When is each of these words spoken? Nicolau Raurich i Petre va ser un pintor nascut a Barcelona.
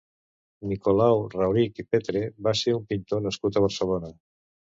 Nicolau 0.69 1.19
Raurich 1.33 1.83
i 1.83 1.85
Petre 1.95 2.23
va 2.49 2.55
ser 2.61 2.75
un 2.79 2.89
pintor 2.93 3.23
nascut 3.29 3.59
a 3.59 3.63
Barcelona. 3.67 4.13